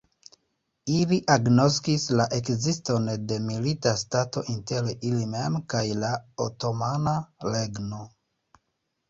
Ili 0.93 1.17
agnoskis 1.33 2.05
la 2.19 2.25
ekziston 2.37 3.05
de 3.33 3.37
milita 3.49 3.93
stato 4.05 4.43
inter 4.55 4.89
ili 5.11 5.29
mem 5.35 5.59
kaj 5.75 5.85
la 6.07 6.11
Otomana 6.49 7.15
Regno. 7.53 8.03